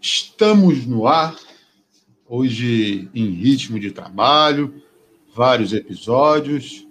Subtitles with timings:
[0.00, 1.36] Estamos no ar,
[2.28, 4.82] hoje em ritmo de trabalho,
[5.34, 6.86] vários episódios.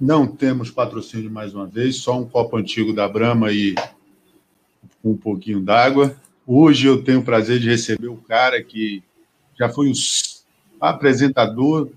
[0.00, 3.74] Não temos patrocínio mais uma vez, só um copo antigo da Brahma e
[5.04, 6.16] um pouquinho d'água.
[6.46, 9.02] Hoje eu tenho o prazer de receber o cara que
[9.58, 9.94] já foi o
[10.80, 11.90] apresentador,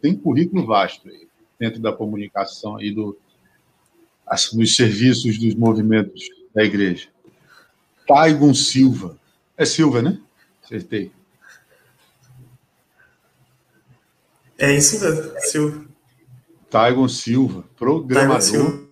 [0.00, 1.28] tem currículo vasto aí,
[1.58, 3.16] dentro da comunicação e do,
[4.52, 7.11] dos serviços dos movimentos da igreja.
[8.06, 9.18] Taigon Silva.
[9.56, 10.20] É Silva, né?
[10.62, 11.12] Acertei.
[14.58, 15.84] É isso mesmo, Silva.
[16.70, 18.40] Taigon Silva, programador.
[18.40, 18.88] Silva.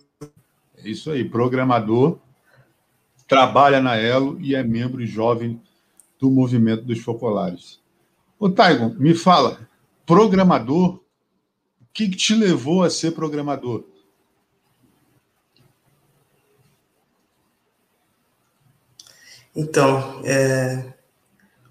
[0.77, 2.19] É isso aí, programador,
[3.27, 5.61] trabalha na Elo e é membro jovem
[6.19, 7.79] do movimento dos focolares.
[8.39, 9.67] Ô, Taigon, me fala,
[10.05, 11.01] programador, o
[11.93, 13.85] que, que te levou a ser programador?
[19.55, 20.85] Então, é,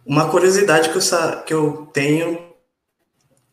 [0.04, 2.52] uma curiosidade que eu, que eu tenho,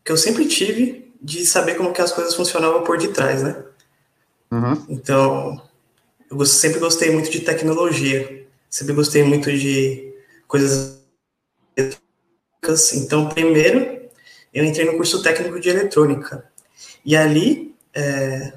[0.04, 3.64] que eu sempre tive, de saber como que as coisas funcionavam por detrás, né?
[4.50, 4.86] Uhum.
[4.88, 5.62] Então,
[6.30, 10.14] eu sempre gostei muito de tecnologia, sempre gostei muito de
[10.46, 10.98] coisas.
[12.94, 14.08] Então, primeiro,
[14.52, 16.44] eu entrei no curso técnico de eletrônica.
[17.04, 18.52] E ali, é,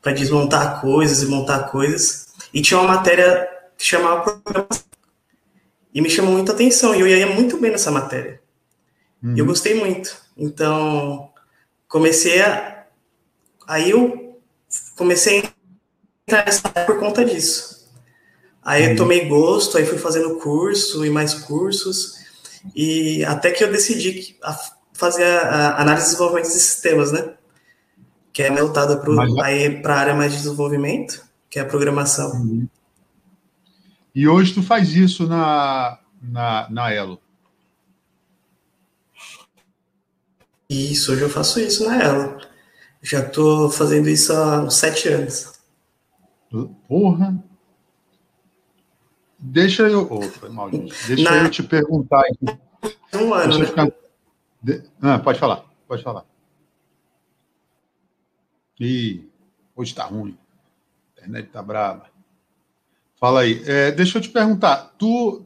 [0.00, 4.89] para desmontar coisas e montar coisas, e tinha uma matéria que chamava programação.
[5.92, 8.40] E me chamou muita atenção, e eu ia muito bem nessa matéria.
[9.22, 9.34] Uhum.
[9.36, 10.16] Eu gostei muito.
[10.36, 11.30] Então,
[11.88, 12.86] comecei a.
[13.66, 14.38] Aí eu
[14.96, 15.52] comecei a
[16.26, 17.88] entrar nessa por conta disso.
[18.62, 18.90] Aí uhum.
[18.90, 22.14] eu tomei gosto, aí fui fazendo curso e mais cursos,
[22.74, 24.36] e até que eu decidi
[24.92, 27.34] fazer a, análise de desenvolvimento de sistemas, né?
[28.32, 28.96] Que é voltada
[29.82, 32.32] para a área mais de desenvolvimento, que é a programação.
[32.32, 32.68] Uhum.
[34.14, 37.20] E hoje tu faz isso na, na, na Elo.
[40.68, 42.40] Isso, hoje eu faço isso na Elo.
[43.02, 45.58] Já estou fazendo isso há uns sete anos.
[46.86, 47.42] Porra!
[49.38, 50.06] Deixa eu.
[50.10, 50.94] Oh, foi mal, gente.
[51.06, 51.44] Deixa na...
[51.44, 52.22] eu te perguntar.
[53.14, 53.58] Um ano.
[53.58, 53.66] Né?
[53.66, 53.88] Ficar...
[55.00, 56.26] Ah, pode falar, pode falar.
[58.78, 59.28] Ih,
[59.74, 60.36] hoje está ruim.
[61.16, 62.06] A internet está brava.
[63.20, 63.62] Fala aí.
[63.66, 64.94] É, deixa eu te perguntar.
[64.98, 65.44] Tu,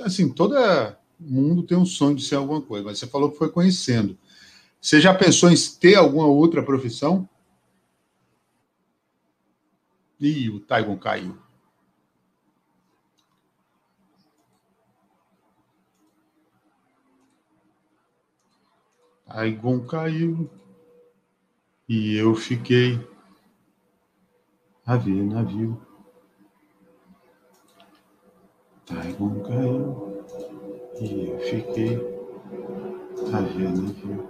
[0.00, 0.54] assim, todo
[1.18, 4.16] mundo tem um sonho de ser alguma coisa, mas você falou que foi conhecendo.
[4.80, 7.28] Você já pensou em ter alguma outra profissão?
[10.20, 11.36] Ih, o Taigon caiu.
[19.26, 20.48] Taigon caiu.
[21.88, 23.00] E eu fiquei
[24.86, 25.93] a ver navio.
[28.86, 30.24] Taigon caiu
[31.00, 31.96] e eu fiquei
[33.32, 34.28] a ver navio.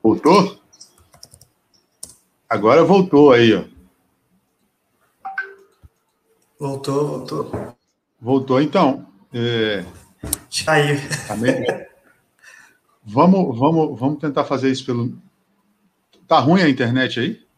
[0.00, 0.58] Voltou?
[2.48, 3.64] Agora voltou aí, ó.
[6.58, 7.76] Voltou, voltou.
[8.20, 9.07] Voltou, então.
[9.32, 9.84] É...
[10.64, 10.96] Caiu.
[13.04, 15.16] Vamos, vamos, vamos tentar fazer isso pelo.
[16.26, 17.48] Tá ruim a internet aí?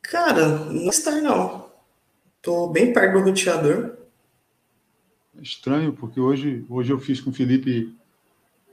[0.00, 1.70] Cara, não está não.
[2.40, 3.96] Tô bem perto do roteador.
[5.36, 7.94] É estranho, porque hoje, hoje eu fiz com o Felipe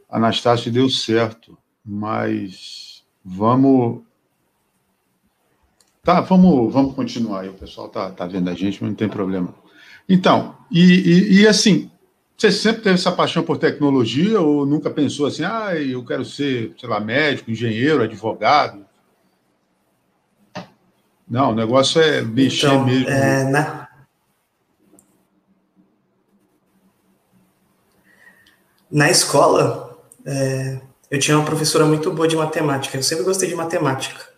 [0.10, 1.58] Anastácio e deu certo.
[1.84, 4.04] Mas vamos
[6.04, 7.50] Tá, vamos, vamos continuar aí.
[7.50, 9.54] O pessoal tá, tá vendo a gente, mas não tem problema.
[10.10, 11.92] Então, e, e, e, assim,
[12.36, 16.74] você sempre teve essa paixão por tecnologia ou nunca pensou assim, ah, eu quero ser,
[16.80, 18.84] sei lá, médico, engenheiro, advogado?
[21.30, 23.08] Não, o negócio é mexer então, mesmo.
[23.08, 23.88] É, na...
[28.92, 30.82] na escola, é,
[31.12, 32.98] eu tinha uma professora muito boa de matemática.
[32.98, 34.31] Eu sempre gostei de matemática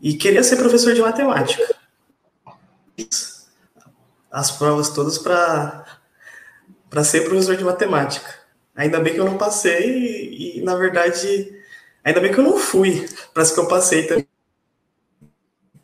[0.00, 1.62] e queria ser professor de matemática.
[4.30, 5.84] As provas todas para
[7.04, 8.34] ser professor de matemática.
[8.76, 11.52] Ainda bem que eu não passei e, e na verdade,
[12.04, 14.28] ainda bem que eu não fui para as que eu passei também.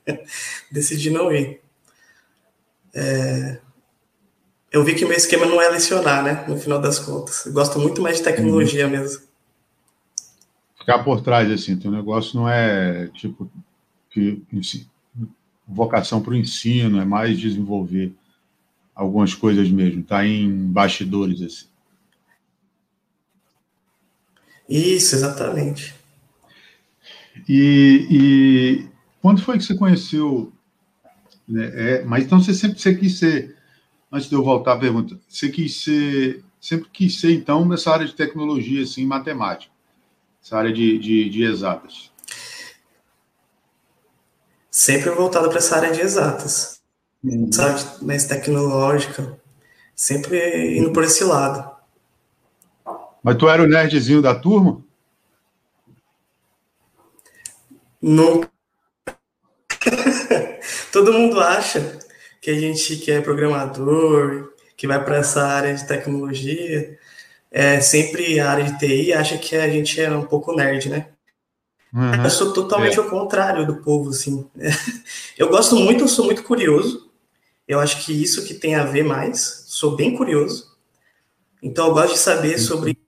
[0.70, 1.60] Decidi não ir.
[2.94, 3.58] É,
[4.70, 6.44] eu vi que meu esquema não é lecionar, né?
[6.46, 7.46] No final das contas.
[7.46, 8.90] Eu gosto muito mais de tecnologia uhum.
[8.90, 9.22] mesmo.
[10.78, 13.50] Ficar por trás, assim, teu negócio não é tipo
[14.14, 14.42] que,
[15.66, 18.12] vocação para o ensino, é mais desenvolver
[18.94, 21.66] algumas coisas mesmo, tá em bastidores assim.
[24.68, 25.94] Isso, exatamente.
[27.48, 28.88] E, e
[29.20, 30.52] quando foi que você conheceu?
[31.46, 33.56] Né, é, mas então você sempre você quis ser,
[34.10, 38.06] antes de eu voltar à pergunta, você quis ser, sempre quis ser então nessa área
[38.06, 39.72] de tecnologia, assim, matemática,
[40.42, 42.13] essa área de, de, de exatas.
[44.74, 46.80] Sempre voltado para essa área de exatas,
[47.22, 47.48] uhum.
[47.52, 49.38] sabe, mais tecnológica,
[49.94, 51.70] sempre indo por esse lado.
[53.22, 54.82] Mas tu era o nerdzinho da turma?
[58.02, 58.40] Não.
[60.90, 61.96] Todo mundo acha
[62.40, 66.98] que a gente que é programador, que vai para essa área de tecnologia,
[67.48, 71.13] é sempre a área de TI, acha que a gente é um pouco nerd, né?
[71.94, 72.24] Uhum.
[72.24, 73.02] Eu sou totalmente é.
[73.02, 74.44] ao contrário do povo, assim.
[75.38, 77.10] Eu gosto muito, eu sou muito curioso.
[77.66, 79.64] Eu acho que isso que tem a ver mais.
[79.66, 80.76] Sou bem curioso.
[81.62, 82.98] Então eu gosto de saber sobre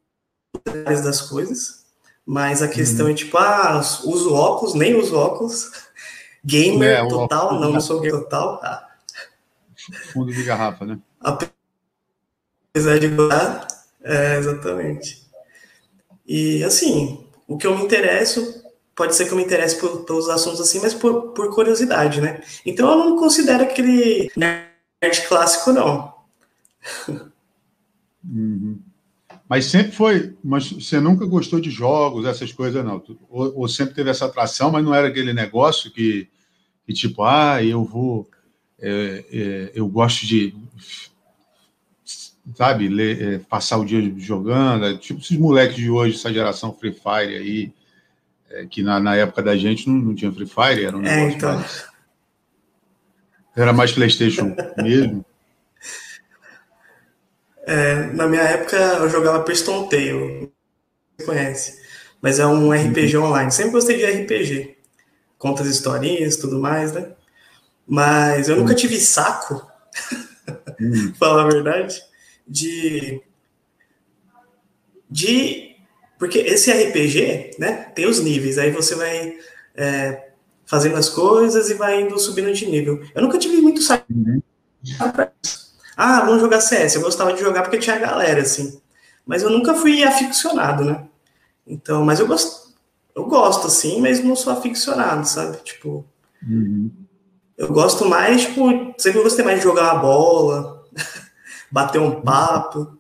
[0.85, 1.85] das coisas,
[2.25, 3.13] mas a questão uhum.
[3.13, 5.71] é tipo, ah, uso óculos, nem uso óculos.
[6.45, 8.61] Gamer é, total, não, não sou gamer total.
[8.63, 8.89] Ah.
[10.13, 10.99] Fundo de garrafa, né?
[11.21, 13.67] Apesar de gostar,
[14.03, 15.27] é, exatamente.
[16.27, 18.65] E assim, o que eu me interesso,
[18.97, 22.41] pode ser que eu me interesse por, pelos assuntos assim, mas por, por curiosidade, né?
[22.65, 26.15] Então eu não considero aquele nerd clássico, não.
[28.25, 28.81] Uhum.
[29.49, 30.35] Mas sempre foi.
[30.43, 33.03] Mas você nunca gostou de jogos, essas coisas, não.
[33.29, 36.27] Ou, ou, sempre teve essa atração, mas não era aquele negócio que,
[36.85, 38.29] que tipo, ah, eu vou.
[38.81, 40.57] É, é, eu gosto de.
[42.55, 44.87] Sabe, ler, é, passar o dia jogando.
[44.87, 47.73] É, tipo esses moleques de hoje, essa geração Free Fire aí,
[48.51, 51.17] é, que na, na época da gente não, não tinha Free Fire, era um é,
[51.17, 51.55] negócio então...
[51.55, 51.87] mais.
[53.57, 55.25] Era mais PlayStation mesmo.
[57.67, 60.53] É, na minha época eu jogava Piston Tale,
[61.19, 61.83] você conhece,
[62.23, 63.25] mas é um RPG uhum.
[63.25, 63.51] online.
[63.51, 64.77] Sempre gostei de RPG,
[65.37, 67.13] conta as historinhas, tudo mais, né?
[67.85, 68.77] Mas eu nunca uhum.
[68.77, 69.67] tive saco,
[70.81, 71.13] uhum.
[71.15, 72.01] falar a verdade,
[72.47, 73.21] de
[75.11, 75.76] de
[76.19, 79.37] porque esse RPG, né, tem os níveis, aí você vai
[79.75, 80.31] é,
[80.65, 83.03] fazendo as coisas e vai indo subindo de nível.
[83.15, 84.41] Eu nunca tive muito saco uhum.
[85.97, 86.95] Ah, vamos jogar CS.
[86.95, 88.81] Eu gostava de jogar porque tinha galera, assim.
[89.25, 91.09] Mas eu nunca fui aficionado, né?
[91.67, 92.75] Então, mas eu gosto,
[93.15, 95.57] eu gosto, assim, mas não sou aficionado, sabe?
[95.65, 96.05] Tipo,
[96.47, 96.91] uhum.
[97.57, 100.85] eu gosto mais, tipo, sempre gostei mais de jogar uma bola,
[101.73, 102.97] bater um papo.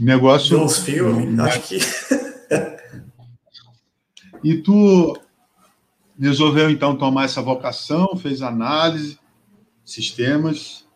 [0.00, 0.68] Negócio.
[0.68, 1.78] Filmes, acho que.
[4.42, 5.20] e tu
[6.18, 9.18] resolveu então tomar essa vocação, fez análise
[9.84, 10.86] sistemas.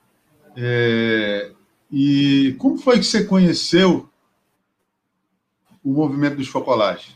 [0.57, 1.53] É,
[1.91, 4.09] e como foi que você conheceu
[5.83, 7.15] o movimento dos focolares?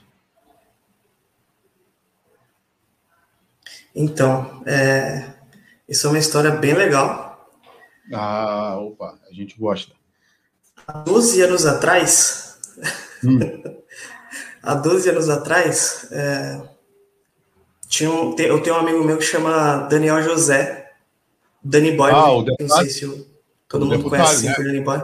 [3.95, 5.35] Então, é,
[5.89, 7.51] isso é uma história bem legal.
[8.13, 9.98] Ah, opa, a gente gosta.
[10.89, 12.59] Há 12 anos atrás,
[13.23, 13.39] hum.
[14.63, 16.63] há 12 anos atrás, é,
[17.87, 20.91] tinha um, eu tenho um amigo meu que chama Daniel José,
[21.63, 23.27] Danny Boy, ah, o deputado, não sei se
[23.69, 24.55] todo mundo deputado, conhece né?
[24.59, 25.03] o Danny Boy.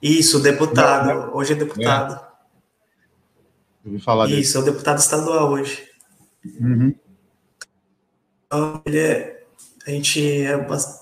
[0.00, 1.08] Isso, deputado.
[1.08, 1.36] Não, não.
[1.36, 2.14] Hoje é deputado.
[3.84, 3.94] É.
[3.94, 4.68] Eu falar Isso, dele.
[4.68, 5.86] é o deputado estadual hoje.
[6.58, 6.94] Uhum.
[8.46, 9.44] Então, ele é,
[9.86, 10.54] a, gente é,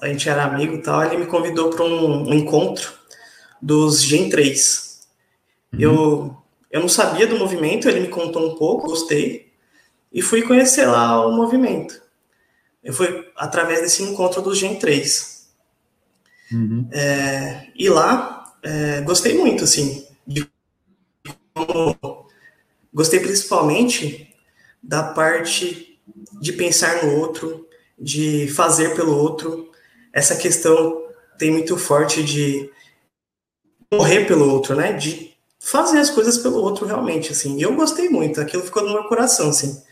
[0.03, 2.98] a gente era amigo e tal, ele me convidou para um, um, encontro
[3.61, 5.07] dos Gen 3.
[5.73, 5.81] Uhum.
[5.81, 6.37] Eu,
[6.71, 9.53] eu não sabia do movimento, ele me contou um pouco, gostei,
[10.13, 12.09] e fui conhecer lá o movimento
[12.93, 15.49] foi através desse encontro do Gen 3.
[16.53, 16.89] Uhum.
[16.93, 20.49] É, e lá, é, gostei muito, assim, de
[21.55, 22.27] como,
[22.93, 24.35] gostei principalmente
[24.83, 26.01] da parte
[26.41, 29.71] de pensar no outro, de fazer pelo outro.
[30.13, 31.05] Essa questão
[31.39, 32.71] tem muito forte de
[33.93, 34.93] morrer pelo outro, né?
[34.93, 37.59] De fazer as coisas pelo outro realmente, assim.
[37.59, 39.83] E eu gostei muito, aquilo ficou no meu coração, assim.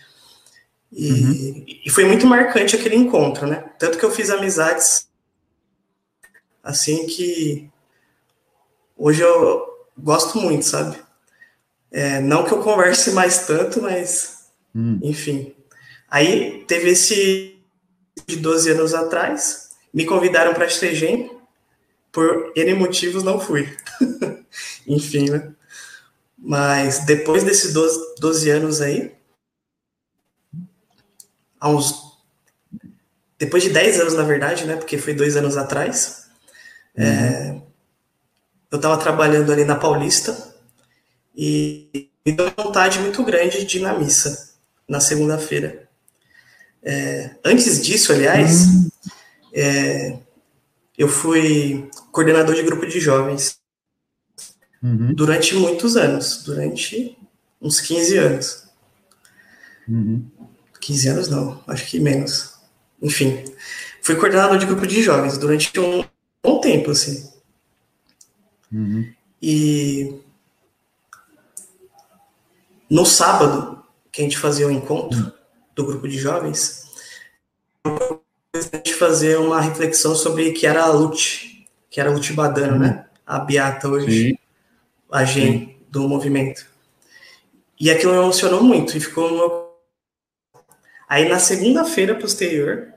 [0.92, 1.64] E, uhum.
[1.84, 3.64] e, foi muito marcante aquele encontro, né?
[3.78, 5.08] Tanto que eu fiz amizades
[6.62, 7.70] assim que
[8.96, 9.66] hoje eu
[9.98, 10.96] gosto muito, sabe?
[11.90, 14.98] É, não que eu converse mais tanto, mas uhum.
[15.02, 15.54] enfim.
[16.08, 17.58] Aí teve esse
[18.26, 20.68] de 12 anos atrás, me convidaram para a
[22.16, 23.70] por N motivos não fui.
[24.88, 25.52] enfim, né?
[26.38, 29.14] Mas depois desses 12, 12 anos aí,
[31.60, 32.06] há uns
[33.38, 34.76] depois de 10 anos, na verdade, né?
[34.76, 36.28] Porque foi dois anos atrás.
[36.96, 37.04] Uhum.
[37.04, 37.62] É,
[38.70, 40.54] eu estava trabalhando ali na Paulista
[41.36, 44.54] e me deu vontade muito grande de ir na missa
[44.88, 45.86] na segunda-feira.
[46.82, 48.88] É, antes disso, aliás, uhum.
[49.52, 50.18] é,
[50.96, 53.58] eu fui coordenador de grupo de jovens
[54.82, 55.12] uhum.
[55.14, 57.16] durante muitos anos, durante
[57.60, 58.68] uns 15 anos.
[59.88, 60.24] Uhum.
[60.80, 62.54] 15 anos não, acho que menos.
[63.02, 63.44] Enfim,
[64.00, 66.04] fui coordenador de grupo de jovens durante um
[66.42, 67.30] bom tempo, assim.
[68.72, 69.12] Uhum.
[69.42, 70.14] E
[72.88, 75.32] no sábado, que a gente fazia o um encontro
[75.74, 76.85] do grupo de jovens,
[78.76, 82.78] gente fazer uma reflexão sobre que era a Lute, que era a Lute Badano, uhum.
[82.78, 83.06] né?
[83.26, 84.38] A Beata hoje, Sim.
[85.10, 86.66] a Gen do movimento.
[87.78, 89.66] E aquilo me emocionou muito e ficou no meu...
[91.08, 92.88] Aí na segunda-feira posterior,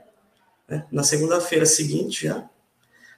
[0.67, 0.86] né?
[0.91, 2.43] na segunda-feira seguinte já,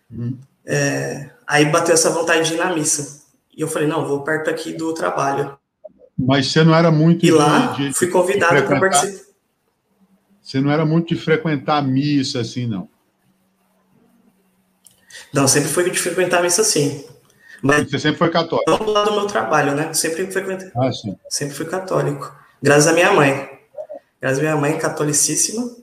[0.10, 0.38] uhum.
[0.66, 1.30] é...
[1.46, 3.22] aí bateu essa vontade de ir na missa.
[3.56, 5.58] E eu falei, não, vou perto aqui do trabalho.
[6.18, 7.26] Mas você não era muito.
[7.26, 9.31] E de, lá de, fui convidado para participar.
[10.52, 12.90] Você não era muito de frequentar a missa, assim, não?
[15.34, 17.06] Não, sempre foi de frequentar a missa, sim.
[17.62, 18.70] Mas você sempre foi católico?
[18.70, 19.94] Não do lado do meu trabalho, né?
[19.94, 20.70] Sempre frequentei.
[20.76, 21.16] Ah, sim.
[21.30, 22.36] Sempre fui católico.
[22.62, 23.50] Graças à minha mãe.
[24.20, 25.74] Graças à minha mãe, catolicíssima.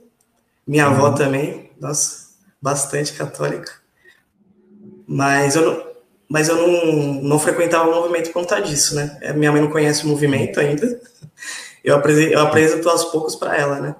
[0.66, 0.96] Minha uhum.
[0.96, 2.26] avó também, nossa,
[2.60, 3.72] bastante católica.
[5.06, 5.86] Mas eu não,
[6.28, 9.16] mas eu não, não frequentava o movimento por conta disso, né?
[9.22, 11.00] É, minha mãe não conhece o movimento ainda.
[11.82, 13.96] Eu apresento, eu apresento aos poucos para ela, né?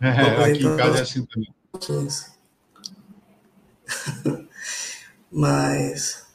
[0.00, 1.52] É, aqui em casa é assim também.
[5.30, 6.26] Mas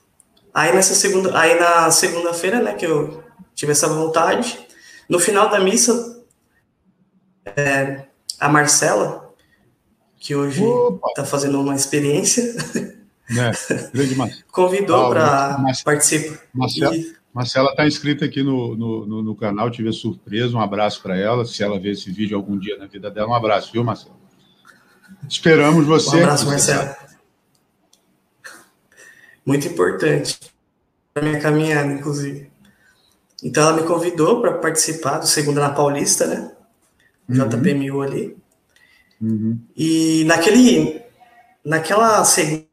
[0.54, 4.58] aí nessa segunda, aí na segunda-feira, né, que eu tive essa vontade,
[5.10, 6.24] no final da missa,
[7.46, 8.06] é,
[8.40, 9.34] a Marcela,
[10.18, 10.64] que hoje
[11.10, 12.56] está fazendo uma experiência,
[13.30, 13.52] é,
[14.52, 16.40] convidou para participar.
[16.54, 16.96] Marcela,
[17.36, 21.44] Marcela está inscrita aqui no, no, no, canal, tive surpresa, um abraço para ela.
[21.44, 24.16] Se ela ver esse vídeo algum dia na vida dela, um abraço, viu, Marcela?
[25.28, 26.16] Esperamos você.
[26.16, 26.96] Um abraço, Marcela.
[29.46, 30.40] Muito importante
[31.14, 32.50] para minha caminhada, inclusive.
[33.44, 36.54] Então ela me convidou para participar do Segunda na Paulista, né?
[37.28, 37.50] Uhum.
[37.50, 38.38] JPMU ali.
[39.22, 39.60] Uhum.
[39.76, 41.02] E naquele,
[41.66, 42.66] naquela segunda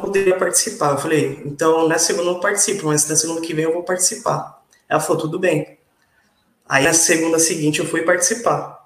[0.00, 0.92] poderia participar.
[0.92, 3.82] Eu falei, então na segunda eu não participo, mas na segunda que vem eu vou
[3.82, 4.62] participar.
[4.88, 5.78] Ela falou, tudo bem.
[6.68, 8.80] Aí na segunda seguinte eu fui participar.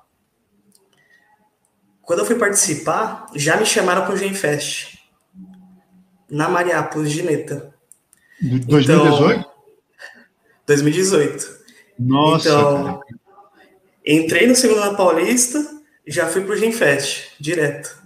[2.03, 4.99] Quando eu fui participar, já me chamaram para o Genfest.
[6.31, 7.75] Na Mariápolis de Neta.
[8.41, 9.41] 2018?
[9.41, 9.53] Então,
[10.67, 11.59] 2018.
[11.99, 12.49] Nossa.
[12.49, 13.01] Então,
[14.05, 15.59] entrei no Segunda Paulista
[16.07, 18.04] e já fui pro Genfest, direto.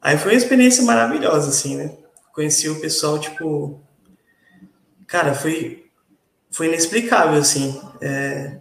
[0.00, 1.92] Aí foi uma experiência maravilhosa, assim, né?
[2.32, 3.80] Conheci o pessoal, tipo.
[5.06, 5.86] Cara, foi,
[6.50, 7.80] foi inexplicável, assim.
[8.00, 8.58] É,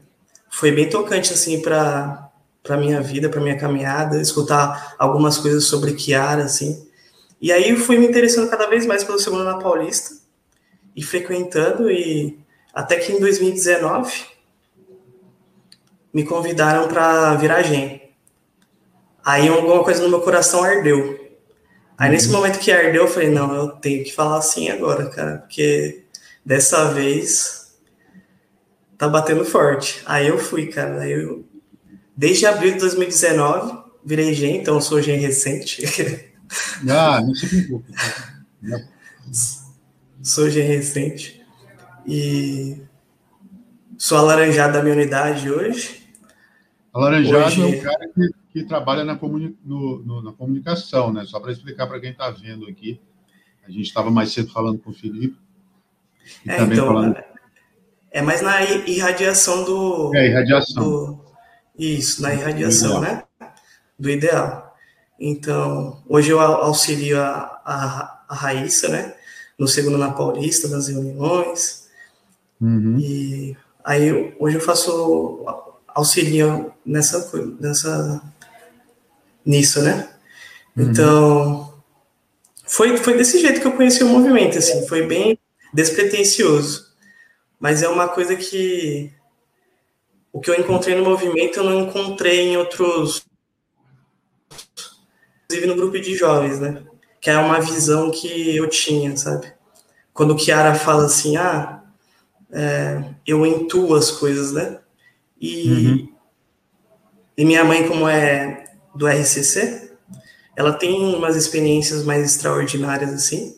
[0.49, 2.27] foi bem tocante, assim, para
[2.67, 6.85] para minha vida, para minha caminhada, escutar algumas coisas sobre Kiara, assim.
[7.39, 10.15] E aí eu fui me interessando cada vez mais pelo Segundo na Paulista
[10.93, 12.37] e frequentando e
[12.73, 14.25] até que em 2019
[16.13, 18.01] me convidaram para virar gen.
[19.23, 21.26] Aí alguma coisa no meu coração ardeu.
[21.97, 25.39] Aí nesse momento que ardeu, eu falei, não, eu tenho que falar assim agora, cara,
[25.39, 26.03] porque
[26.45, 27.75] dessa vez
[28.97, 30.01] tá batendo forte.
[30.05, 31.01] Aí eu fui, cara.
[31.01, 31.45] Aí eu,
[32.15, 35.83] desde abril de 2019, virei gen, então sou gen recente.
[36.89, 37.91] Ah, não se preocupe.
[40.23, 41.45] Sou gen recente.
[42.05, 42.81] E
[43.97, 46.07] sou alaranjado da minha unidade hoje.
[46.93, 47.61] Alaranjado hoje...
[47.61, 51.23] é um cara que que trabalha na, comuni no, no, na comunicação, né?
[51.25, 52.99] Só para explicar para quem está vendo aqui.
[53.67, 55.37] A gente estava mais cedo falando com o Felipe.
[56.45, 57.23] E é, também então, falando...
[58.11, 60.15] é mais na irradiação do.
[60.15, 60.83] É, irradiação.
[60.83, 61.25] Do,
[61.77, 63.23] isso, na irradiação, né?
[63.99, 64.75] Do ideal.
[65.19, 69.15] Então, hoje eu auxilio a, a, a Raíssa, né?
[69.57, 71.87] No segundo na Paulista, das reuniões.
[72.59, 72.97] Uhum.
[72.99, 75.45] E aí, hoje eu faço
[75.87, 78.21] auxilio nessa, nessa
[79.47, 80.09] nisso, né?
[80.75, 80.83] Uhum.
[80.83, 81.73] Então,
[82.65, 85.39] foi, foi desse jeito que eu conheci o movimento, assim, foi bem
[85.73, 86.87] despretensioso.
[87.59, 89.11] Mas é uma coisa que
[90.31, 93.25] o que eu encontrei no movimento eu não encontrei em outros
[95.45, 96.83] inclusive no grupo de jovens, né?
[97.21, 99.51] Que é uma visão que eu tinha, sabe?
[100.13, 101.81] Quando o Kiara fala assim, ah,
[102.51, 104.79] é, eu intuo as coisas, né?
[105.39, 106.09] E, uhum.
[107.37, 108.66] e minha mãe, como é
[108.97, 109.91] do RCC,
[110.55, 113.57] ela tem umas experiências mais extraordinárias assim.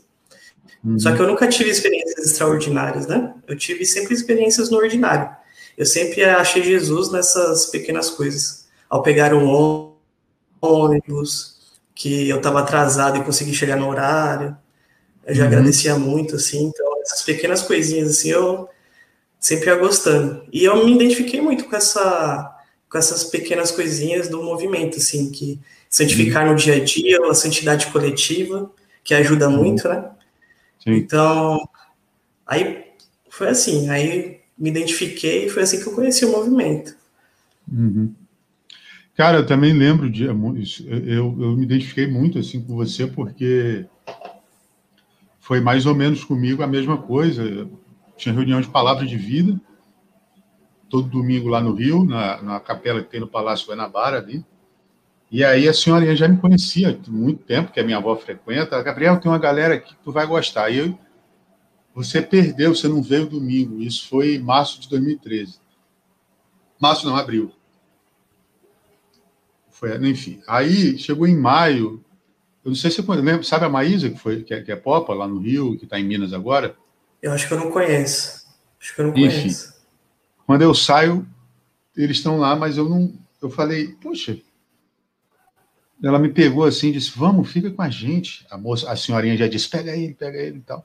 [0.84, 1.00] Uhum.
[1.00, 3.34] Só que eu nunca tive experiências extraordinárias, né?
[3.48, 5.30] Eu tive sempre experiências no ordinário.
[5.78, 8.68] Eu sempre achei Jesus nessas pequenas coisas.
[8.90, 9.94] Ao pegar um
[10.62, 11.60] ônibus,
[11.96, 14.56] que eu estava atrasado e consegui chegar no horário,
[15.26, 15.48] eu já uhum.
[15.48, 16.66] agradecia muito, assim.
[16.66, 18.70] Então, essas pequenas coisinhas, assim, eu
[19.40, 20.44] sempre ia gostando.
[20.52, 22.58] E eu me identifiquei muito com essa
[22.90, 26.52] com essas pequenas coisinhas do movimento, assim, que santificar uhum.
[26.52, 28.72] no dia a dia, a santidade coletiva,
[29.04, 30.10] que ajuda muito, né?
[30.84, 30.94] Sim.
[30.94, 31.70] Então,
[32.46, 32.86] aí
[33.30, 36.96] foi assim, aí me identifiquei e foi assim que eu conheci o movimento.
[37.72, 38.14] Uhum.
[39.16, 43.86] Cara, eu também lembro de eu, eu me identifiquei muito assim com você porque
[45.40, 47.68] foi mais ou menos comigo a mesma coisa.
[48.18, 49.60] Tinha reunião de palavra de vida
[50.90, 54.44] todo domingo lá no Rio, na, na capela que tem no Palácio Guanabara ali.
[55.32, 58.82] E aí a senhorinha já me conhecia há muito tempo, que a minha avó frequenta.
[58.82, 60.72] Gabriel, tem uma galera aqui que tu vai gostar.
[60.72, 61.00] E eu,
[61.94, 63.80] você perdeu, você não veio domingo.
[63.80, 65.60] Isso foi em março de 2013.
[66.80, 67.52] Março não, abril.
[69.70, 70.42] Foi, enfim.
[70.48, 72.04] Aí chegou em maio.
[72.66, 74.76] Eu não sei se você lembra, sabe a Maísa, que, foi, que, é, que é
[74.76, 76.76] Popa, lá no Rio, que está em Minas agora?
[77.22, 78.48] Eu acho que eu não conheço.
[78.80, 79.79] Acho que eu não enfim, conheço.
[80.50, 81.28] Quando eu saio,
[81.96, 83.14] eles estão lá, mas eu não.
[83.40, 84.36] Eu falei, poxa.
[86.04, 88.48] Ela me pegou assim disse: Vamos, fica com a gente.
[88.50, 90.84] A moça, a senhorinha já disse: Pega ele, pega ele e tal.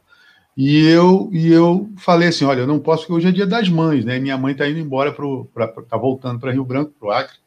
[0.54, 3.71] E eu, e eu falei assim: Olha, eu não posso, porque hoje é dia das
[3.71, 4.18] mães, né?
[4.18, 5.16] Minha mãe está indo embora,
[5.78, 7.38] está voltando para Rio Branco, para o Acre.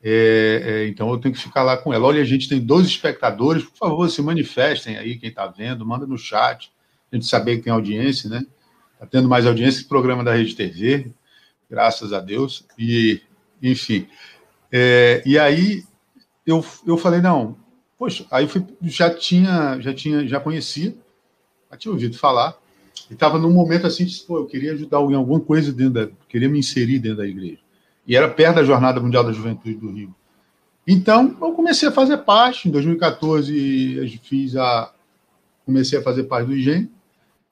[0.00, 2.06] É, é, então eu tenho que ficar lá com ela.
[2.06, 6.06] Olha, a gente tem dois espectadores, por favor, se manifestem aí, quem está vendo, manda
[6.06, 6.72] no chat,
[7.10, 8.46] a gente saber que tem audiência, né?
[8.94, 11.12] Está tendo mais audiência que programa da Rede TV
[11.70, 12.64] graças a Deus.
[12.78, 13.20] E,
[13.62, 14.06] enfim.
[14.72, 15.84] É, e aí
[16.46, 17.56] eu, eu falei, não,
[17.98, 20.94] poxa, aí eu fui, já tinha, já tinha, já conhecia,
[21.70, 22.56] já tinha ouvido falar,
[23.10, 26.08] e estava num momento assim, de, pô, eu queria ajudar em alguma coisa dentro da,
[26.28, 27.60] queria me inserir dentro da igreja.
[28.06, 30.14] E era perto da Jornada Mundial da Juventude do Rio.
[30.86, 32.66] Então, eu comecei a fazer parte.
[32.66, 34.90] Em 2014, fiz a,
[35.66, 36.90] comecei a fazer parte do IGEM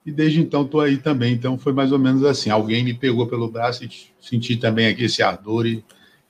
[0.07, 1.33] e desde então estou aí também.
[1.33, 2.49] Então foi mais ou menos assim.
[2.49, 3.89] Alguém me pegou pelo braço e
[4.21, 5.65] senti também aqui esse ardor.
[5.65, 5.83] E,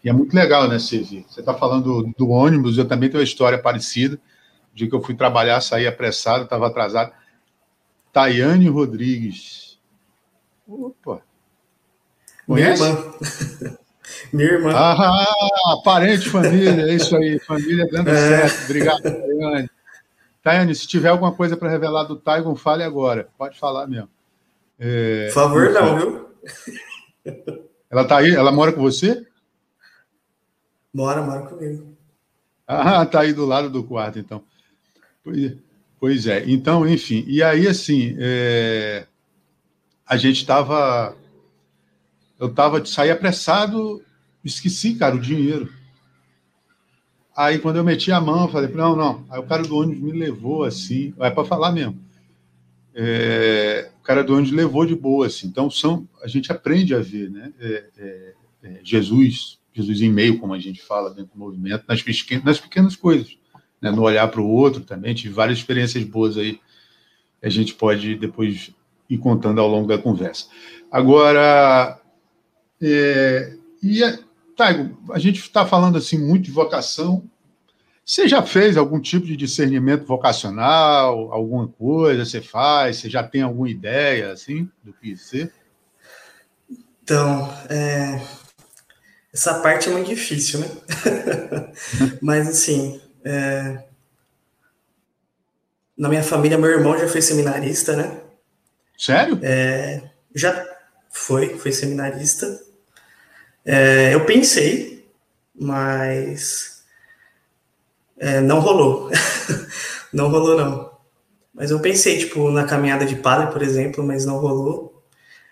[0.03, 1.23] e é muito legal, né, Ceci?
[1.29, 4.19] Você está falando do, ônibus, eu também tenho uma história parecida.
[4.73, 7.11] De que eu fui trabalhar, saí apressado, estava atrasado.
[8.11, 9.79] Tayane Rodrigues.
[10.67, 11.21] Opa!
[12.47, 12.81] Conhece?
[12.81, 13.77] Minha irmã.
[14.33, 14.71] Minha irmã.
[14.73, 18.47] Ah, parente, família, é isso aí, família dando é.
[18.47, 18.65] certo.
[18.65, 19.69] Obrigado, Tayane.
[20.47, 23.27] Tayane, se tiver alguma coisa para revelar do Taigon, fale agora.
[23.37, 24.07] Pode falar mesmo.
[24.79, 26.29] É, Por favor, não, viu?
[27.91, 28.33] Ela está aí?
[28.33, 29.27] Ela mora com você?
[30.93, 31.97] Mora, mora comigo.
[32.65, 34.41] Ah, tá aí do lado do quarto, então.
[35.99, 36.49] Pois, é.
[36.49, 37.25] Então, enfim.
[37.27, 39.05] E aí, assim, é,
[40.05, 41.13] a gente estava.
[42.39, 44.01] Eu estava saí apressado,
[44.45, 45.69] esqueci, cara, o dinheiro.
[47.37, 49.23] Aí, quando eu meti a mão, eu falei, não, não.
[49.29, 51.95] Aí o cara do ônibus me levou assim, é para falar mesmo.
[52.95, 55.45] É, o cara do ônibus levou de boa, assim.
[55.45, 57.53] Então, são, a gente aprende a ver, né?
[57.59, 62.01] É, é, é Jesus, Jesus em meio, como a gente fala dentro do movimento, nas,
[62.01, 63.37] pequenas, nas pequenas coisas.
[63.79, 63.91] Né?
[63.91, 65.13] No olhar para o outro também.
[65.13, 66.59] Tive várias experiências boas aí.
[67.43, 68.71] A gente pode depois
[69.07, 70.47] ir contando ao longo da conversa.
[70.91, 72.01] Agora,
[72.81, 74.01] é, e
[74.57, 77.23] Taigo, a gente está falando assim muito de vocação.
[78.03, 81.31] Você já fez algum tipo de discernimento vocacional?
[81.31, 82.97] Alguma coisa você faz?
[82.97, 85.53] Você já tem alguma ideia assim do que ser?
[87.03, 88.19] Então, é...
[89.31, 90.67] essa parte é muito difícil, né?
[92.19, 93.83] Mas assim, é...
[95.95, 98.21] na minha família, meu irmão já foi seminarista, né?
[98.97, 99.39] Sério?
[99.43, 100.09] É...
[100.33, 100.65] Já
[101.11, 102.66] foi, foi seminarista.
[103.69, 105.05] É, eu pensei,
[105.53, 106.85] mas
[108.17, 109.11] é, não rolou.
[110.13, 110.97] não rolou, não.
[111.53, 115.03] Mas eu pensei, tipo, na caminhada de padre, por exemplo, mas não rolou.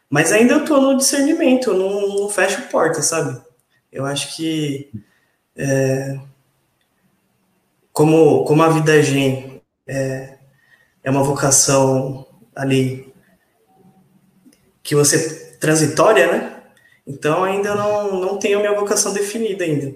[0.10, 3.42] Mas ainda eu tô no discernimento, eu não, não fecho porta, sabe?
[3.92, 4.90] Eu acho que
[5.58, 6.18] é,
[7.92, 10.38] como, como a vida gen é,
[11.04, 12.26] é uma vocação
[12.56, 13.14] ali
[14.82, 16.55] que você transitória, né?
[17.06, 19.94] Então ainda não, não tenho minha vocação definida ainda.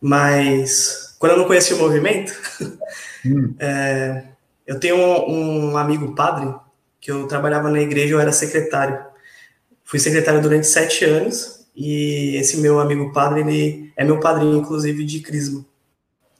[0.00, 2.32] Mas quando eu não conheci o movimento,
[3.26, 3.54] hum.
[3.58, 4.24] é,
[4.66, 6.54] eu tenho um, um, amigo padre
[7.00, 9.04] que eu trabalhava na igreja, eu era secretário.
[9.84, 15.04] Fui secretário durante sete anos e esse meu amigo padre, ele é meu padrinho, inclusive,
[15.04, 15.64] de crisma.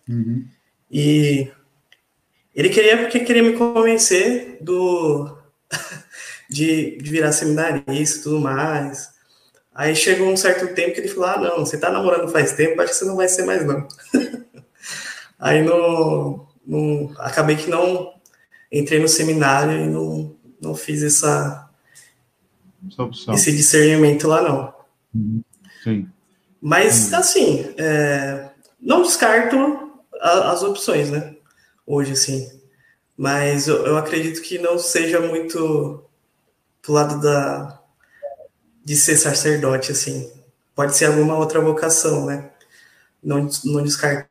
[0.08, 0.44] Uhum.
[0.90, 1.50] E
[2.54, 5.36] ele queria porque queria me convencer do
[6.50, 9.10] de, de virar seminarista e tudo mais.
[9.78, 12.82] Aí chegou um certo tempo que ele falou: Ah, não, você tá namorando faz tempo,
[12.82, 13.86] acho que você não vai ser mais, não.
[15.38, 18.12] Aí no, no, acabei que não
[18.72, 21.70] entrei no seminário e não, não fiz essa,
[22.88, 24.74] essa esse discernimento lá, não.
[25.14, 25.44] Uhum.
[25.84, 26.08] Sim.
[26.60, 27.18] Mas, uhum.
[27.20, 31.36] assim, é, não descarto a, as opções, né?
[31.86, 32.50] Hoje, assim.
[33.16, 36.04] Mas eu, eu acredito que não seja muito
[36.84, 37.77] do lado da
[38.88, 40.32] de ser sacerdote, assim.
[40.74, 42.48] Pode ser alguma outra vocação, né?
[43.22, 44.26] Não, não descarto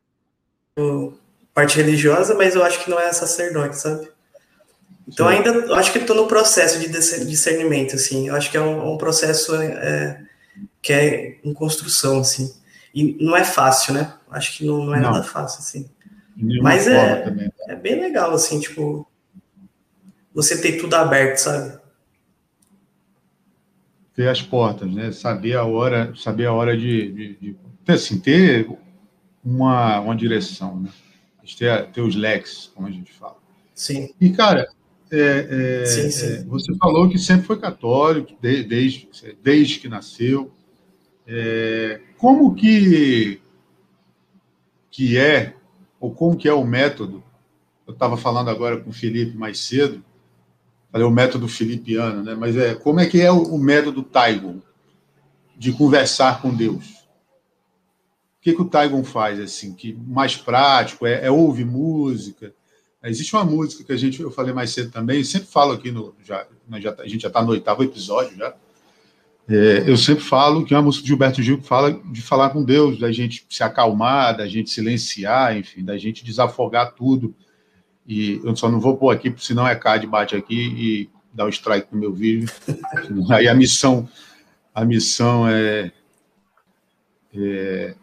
[1.54, 4.08] parte religiosa, mas eu acho que não é sacerdote, sabe?
[5.06, 5.36] Então Sim.
[5.36, 8.26] ainda eu acho que estou no processo de discernimento, assim.
[8.26, 10.24] Eu acho que é um, um processo é,
[10.82, 12.52] que é em construção, assim.
[12.92, 14.12] E não é fácil, né?
[14.28, 15.12] Acho que não, não é não.
[15.12, 15.88] nada fácil, assim.
[16.60, 17.52] Mas é, também.
[17.68, 19.08] é bem legal, assim, tipo,
[20.34, 21.78] você ter tudo aberto, sabe?
[24.18, 25.12] Ter as portas, né?
[25.12, 28.68] Saber a hora, saber a hora de, de, de assim, ter
[29.44, 30.90] uma, uma direção, né?
[31.56, 33.36] Ter, ter os leques, como a gente fala.
[33.72, 34.12] Sim.
[34.20, 34.66] E, cara,
[35.08, 36.26] é, é, sim, sim.
[36.26, 39.08] É, você falou que sempre foi católico, de, desde,
[39.40, 40.50] desde que nasceu.
[41.24, 43.40] É, como que,
[44.90, 45.54] que é,
[46.00, 47.22] ou como que é o método?
[47.86, 50.02] Eu estava falando agora com o Felipe mais cedo,
[50.90, 52.34] falei o método filipiano, né?
[52.34, 54.60] mas é, como é que é o, o método Taigon
[55.56, 56.86] de conversar com Deus?
[58.38, 62.54] O que, que o Taigon faz assim, que mais prático é, é ouvir música,
[63.02, 66.14] Existe uma música que a gente, eu falei mais cedo também, sempre falo aqui no.
[66.24, 66.46] Já,
[66.78, 68.54] já a gente já está no oitavo episódio já.
[69.48, 72.50] É, eu sempre falo que é uma música de Gilberto Gil que fala de falar
[72.50, 77.34] com Deus, da gente se acalmar, da gente silenciar, enfim, da gente desafogar tudo.
[78.08, 81.44] E eu só não vou pôr aqui, porque senão é CAD bate aqui e dá
[81.44, 82.50] o um strike no meu vídeo.
[83.30, 84.08] Aí a missão,
[84.74, 85.92] a missão é,
[87.34, 87.94] é,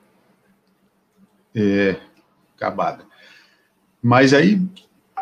[1.55, 1.99] é
[2.55, 3.03] acabada.
[3.99, 4.61] Mas aí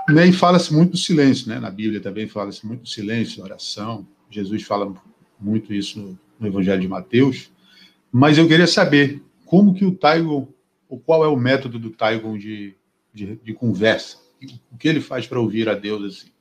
[0.10, 1.60] né, e fala-se muito do silêncio, né?
[1.60, 4.06] Na Bíblia também fala-se muito do silêncio, oração.
[4.30, 4.94] Jesus fala
[5.40, 7.52] muito isso no, no, Evangelho de Mateus.
[8.12, 10.48] Mas eu queria saber como que o Taigon,
[10.90, 12.76] ou qual é o método do Taigon de,
[13.14, 14.18] de, de conversa?
[14.72, 16.32] O que ele faz para ouvir a Deus assim?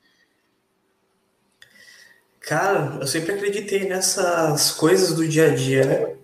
[2.41, 6.17] Cara, eu sempre acreditei nessas coisas do dia a dia, né?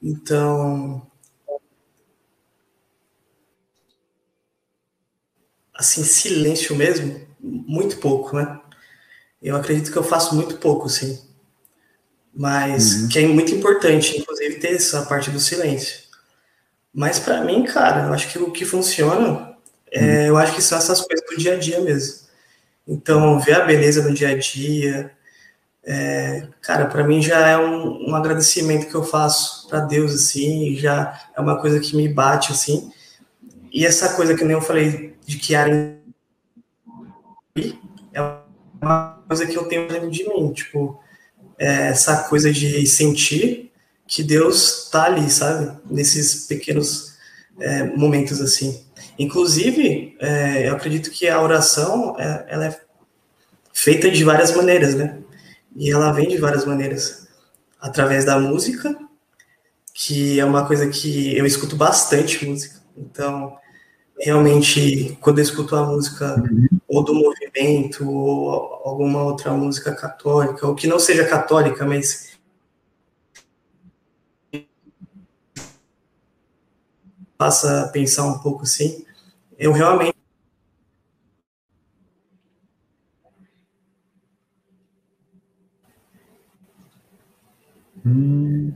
[0.00, 1.06] Então,
[5.74, 8.60] assim, silêncio mesmo, muito pouco, né?
[9.42, 11.20] Eu acredito que eu faço muito pouco, sim.
[12.32, 13.08] Mas uhum.
[13.08, 16.02] que é muito importante, inclusive, ter essa parte do silêncio.
[16.94, 19.51] Mas para mim, cara, eu acho que o que funciona,
[19.92, 22.22] é, eu acho que são essas coisas do dia a dia mesmo.
[22.88, 25.12] Então, ver a beleza no dia a dia,
[25.84, 30.74] é, cara, para mim já é um, um, agradecimento que eu faço para Deus, assim,
[30.76, 32.90] já é uma coisa que me bate, assim.
[33.72, 35.98] E essa coisa que nem eu falei de que área
[38.14, 38.20] é
[38.80, 41.00] uma coisa que eu tenho dentro de mim, tipo,
[41.58, 43.70] é essa coisa de sentir
[44.06, 45.78] que Deus tá ali, sabe?
[45.90, 47.16] Nesses pequenos
[47.60, 48.84] é, momentos assim.
[49.22, 52.80] Inclusive, é, eu acredito que a oração, é, ela é
[53.72, 55.22] feita de várias maneiras, né?
[55.76, 57.28] E ela vem de várias maneiras.
[57.80, 58.98] Através da música,
[59.94, 62.80] que é uma coisa que eu escuto bastante música.
[62.96, 63.56] Então,
[64.18, 66.42] realmente, quando eu escuto a música
[66.88, 68.50] ou do movimento, ou
[68.84, 72.32] alguma outra música católica, ou que não seja católica, mas.
[77.38, 79.04] Passa a pensar um pouco assim,
[79.62, 80.16] eu realmente.
[88.04, 88.72] Hum.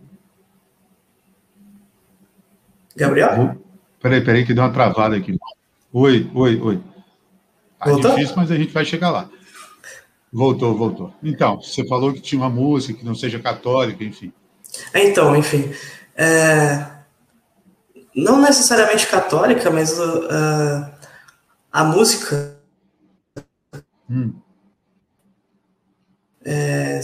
[2.95, 3.57] Gabriel?
[4.01, 5.37] Peraí, peraí, que deu uma travada aqui.
[5.93, 6.81] Oi, oi, oi.
[7.81, 8.13] Tá Voltou?
[8.13, 9.29] difícil, mas a gente vai chegar lá.
[10.33, 11.13] Voltou, voltou.
[11.21, 14.33] Então, você falou que tinha uma música que não seja católica, enfim.
[14.95, 15.73] Então, enfim.
[16.15, 16.96] É...
[18.17, 20.91] Não necessariamente católica, mas uh,
[21.71, 22.57] a música.
[24.09, 24.33] Hum.
[26.43, 26.99] É...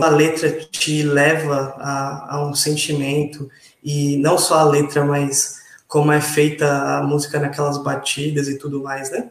[0.00, 3.48] A letra te leva a, a um sentimento
[3.84, 8.82] e não só a letra, mas como é feita a música naquelas batidas e tudo
[8.82, 9.30] mais, né?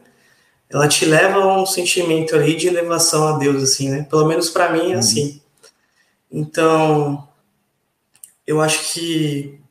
[0.70, 4.06] Ela te leva a um sentimento ali de elevação a Deus, assim, né?
[4.08, 4.98] Pelo menos para mim é uhum.
[4.98, 5.42] assim.
[6.30, 7.28] Então,
[8.46, 9.61] eu acho que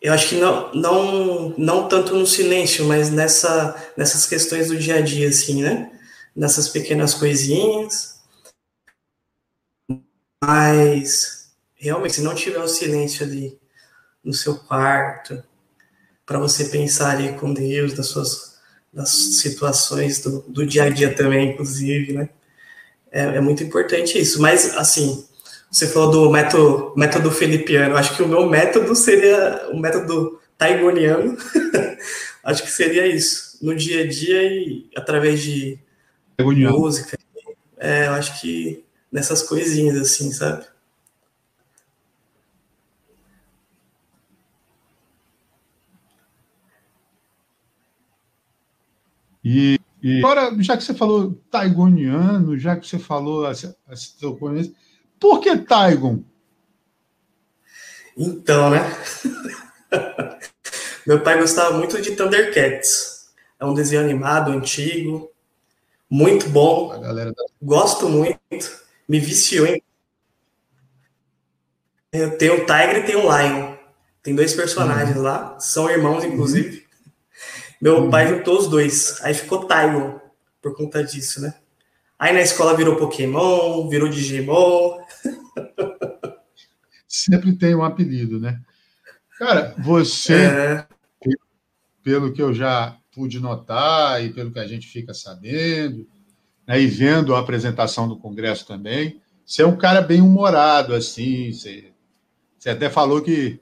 [0.00, 4.96] eu acho que não, não, não tanto no silêncio, mas nessa, nessas questões do dia
[4.96, 5.90] a dia, assim, né?
[6.34, 8.20] Nessas pequenas coisinhas.
[10.42, 13.58] Mas, realmente, se não tiver o silêncio ali
[14.22, 15.42] no seu quarto,
[16.24, 18.48] para você pensar ali com Deus, das suas
[18.92, 22.30] das situações do, do dia a dia também, inclusive, né?
[23.10, 24.40] É, é muito importante isso.
[24.40, 25.27] Mas, assim,
[25.70, 27.96] você falou do método, método filipiano.
[27.96, 31.36] Acho que o meu método seria o método taigoniano.
[32.42, 33.58] Acho que seria isso.
[33.62, 35.78] No dia a dia e através de
[36.36, 36.78] Taigoniano.
[36.78, 37.18] música.
[37.76, 40.64] É, eu acho que nessas coisinhas, assim, sabe?
[49.44, 53.96] E, e, agora, já que você falou taigoniano, já que você falou a, a, a,
[55.18, 56.22] por que Taigon?
[58.16, 58.80] Então, né?
[61.06, 63.30] Meu pai gostava muito de Thundercats.
[63.58, 65.30] É um desenho animado, antigo,
[66.10, 66.92] muito bom.
[66.92, 67.44] A galera da...
[67.62, 68.38] Gosto muito.
[69.08, 69.82] Me viciou em.
[72.10, 73.74] Tem o Tiger e tem o Lion.
[74.22, 75.22] Tem dois personagens uhum.
[75.22, 75.58] lá.
[75.58, 76.78] São irmãos, inclusive.
[76.78, 76.82] Uhum.
[77.80, 78.10] Meu uhum.
[78.10, 79.18] pai juntou os dois.
[79.22, 80.20] Aí ficou Taigon
[80.60, 81.54] por conta disso, né?
[82.18, 84.98] Aí na escola virou Pokémon, virou Digimon.
[87.06, 88.60] Sempre tem um apelido, né?
[89.38, 90.86] Cara, você, é...
[92.02, 96.06] pelo que eu já pude notar e pelo que a gente fica sabendo,
[96.66, 101.50] né, e vendo a apresentação do Congresso também, você é um cara bem humorado, assim.
[101.50, 101.90] Você,
[102.58, 103.58] você até falou que.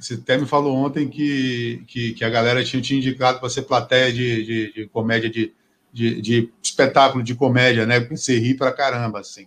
[0.00, 3.62] Você até me falou ontem que, que, que a galera tinha te indicado para ser
[3.62, 5.52] plateia de, de, de comédia de,
[5.92, 8.00] de, de espetáculo de comédia, né?
[8.00, 9.46] Você ri pra caramba, assim.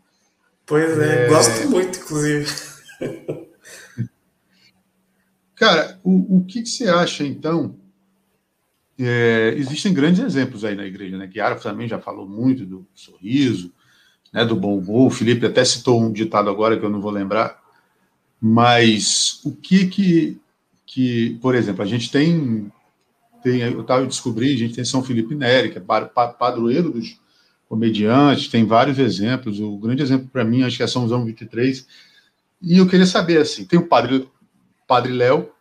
[0.65, 1.29] Pois é, é...
[1.29, 2.45] gosto muito, inclusive.
[5.55, 7.75] Cara, o, o que, que você acha, então?
[8.97, 11.27] É, existem grandes exemplos aí na igreja, né?
[11.27, 13.73] Que Ara também já falou muito do sorriso,
[14.31, 14.45] né?
[14.45, 15.07] do bom humor.
[15.07, 17.61] O Felipe até citou um ditado agora que eu não vou lembrar.
[18.39, 20.39] Mas o que que,
[20.85, 22.71] que por exemplo, a gente tem
[23.45, 27.19] tem, eu estava descobri, a gente tem São Felipe Neri, que é padroeiro dos
[27.67, 29.59] comediantes, tem vários exemplos.
[29.59, 31.87] O grande exemplo para mim, acho que é São João 23.
[32.61, 34.27] E eu queria saber, assim, tem o Padre,
[34.87, 35.51] padre Léo,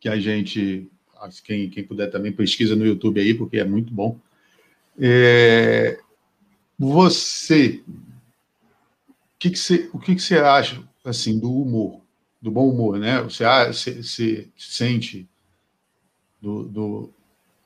[0.00, 0.88] que a gente,
[1.44, 4.18] quem, quem puder também pesquisa no YouTube aí, porque é muito bom.
[4.98, 5.98] É,
[6.78, 7.82] você,
[9.38, 12.00] que, que você, o que, que você acha, assim, do humor,
[12.40, 13.22] do bom humor, né?
[13.22, 15.28] Você, você, você sente
[16.40, 17.10] do, do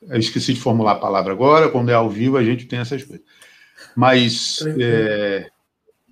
[0.02, 3.02] eu esqueci de formular a palavra agora, quando é ao vivo a gente tem essas
[3.02, 3.24] coisas.
[3.96, 5.50] Mas é,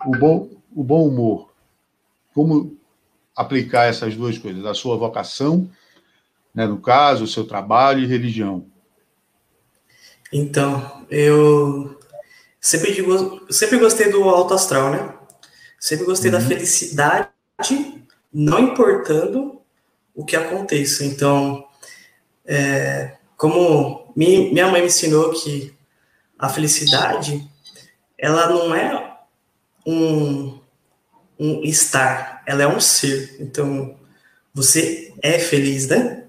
[0.04, 1.50] o, bom, o bom humor,
[2.34, 2.76] como
[3.34, 5.70] aplicar essas duas coisas, a sua vocação,
[6.54, 8.66] né, no caso, o seu trabalho e religião?
[10.32, 11.98] Então, eu
[12.60, 15.14] sempre, digo, sempre gostei do alto astral, né?
[15.78, 16.38] Sempre gostei uhum.
[16.38, 17.30] da felicidade,
[18.32, 19.60] não importando
[20.14, 21.04] o que aconteça.
[21.04, 21.64] Então,
[22.44, 25.72] é, como minha mãe me ensinou que
[26.36, 27.48] a felicidade
[28.18, 29.18] ela não é
[29.86, 30.58] um,
[31.38, 33.36] um estar, ela é um ser.
[33.40, 33.96] Então,
[34.52, 36.24] você é feliz, né?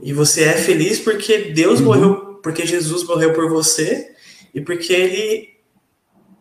[0.00, 1.86] E você é feliz porque Deus uhum.
[1.86, 4.14] morreu, porque Jesus morreu por você
[4.54, 5.52] e porque ele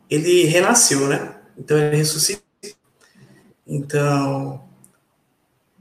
[0.09, 1.35] ele renasceu, né?
[1.57, 2.43] Então ele ressuscitou.
[3.65, 4.61] Então,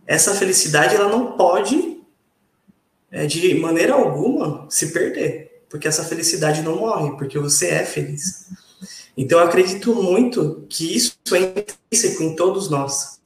[0.06, 2.00] essa felicidade ela não pode
[3.10, 8.48] é, de maneira alguma se perder, porque essa felicidade não morre, porque você é feliz.
[9.16, 13.20] Então eu acredito muito que isso é intrínseco em todos nós.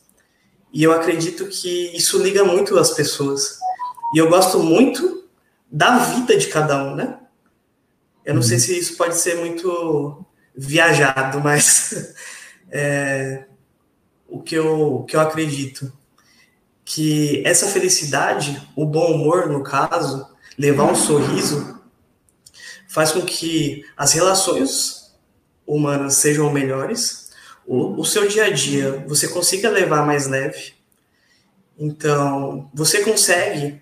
[0.72, 3.58] E eu acredito que isso liga muito as pessoas.
[4.14, 5.24] E eu gosto muito
[5.70, 7.18] da vida de cada um, né?
[8.24, 8.48] Eu não uhum.
[8.48, 10.24] sei se isso pode ser muito
[10.56, 12.14] viajado, mas
[12.70, 13.44] é,
[14.28, 15.92] o, que eu, o que eu acredito
[16.84, 20.26] que essa felicidade, o bom humor, no caso,
[20.58, 21.80] levar um sorriso,
[22.88, 25.03] faz com que as relações
[25.66, 27.32] humanas sejam melhores,
[27.66, 30.74] o, o seu dia a dia você consiga levar mais leve.
[31.78, 33.80] Então, você consegue,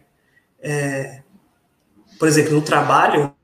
[0.60, 1.22] é,
[2.18, 3.34] por exemplo, no trabalho,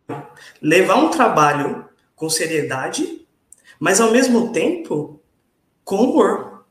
[0.62, 1.84] levar um trabalho
[2.16, 3.26] com seriedade,
[3.78, 5.20] mas ao mesmo tempo
[5.84, 6.64] com humor.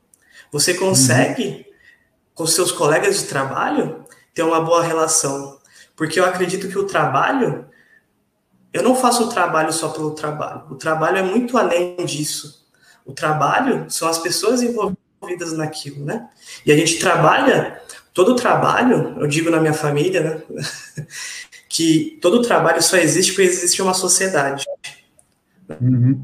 [0.50, 1.68] Você consegue uhum
[2.38, 5.58] com seus colegas de trabalho, ter uma boa relação.
[5.96, 7.66] Porque eu acredito que o trabalho,
[8.72, 10.62] eu não faço o trabalho só pelo trabalho.
[10.70, 12.66] O trabalho é muito além disso.
[13.04, 16.28] O trabalho são as pessoas envolvidas naquilo, né?
[16.64, 17.80] E a gente trabalha
[18.12, 20.42] todo trabalho, eu digo na minha família, né,
[21.68, 24.64] que todo trabalho só existe porque existe uma sociedade.
[25.80, 26.20] Uhum.